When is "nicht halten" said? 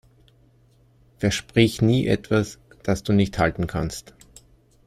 3.13-3.67